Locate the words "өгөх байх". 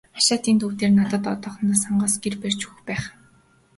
2.65-3.03